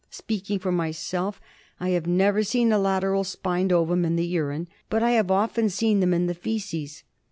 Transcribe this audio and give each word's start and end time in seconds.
Speaking 0.09 0.57
for 0.57 0.71
myself, 0.71 1.39
I 1.79 1.89
have 1.89 2.07
never 2.07 2.41
seen 2.41 2.71
a 2.71 2.79
lateral 2.79 3.23
spined 3.23 3.71
ovum 3.71 4.03
in 4.03 4.15
the 4.15 4.25
urine, 4.25 4.67
but 4.89 5.03
I 5.03 5.11
have 5.11 5.29
often 5.29 5.69
seen 5.69 5.99
them 5.99 6.11
in 6.11 6.25
the 6.25 6.33
faeces'. 6.33 7.03